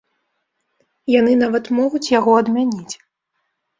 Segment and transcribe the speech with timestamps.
[1.19, 2.95] Яны нават могуць яго адмяніць.